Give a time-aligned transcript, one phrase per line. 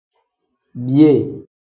[0.85, 1.19] Biyee.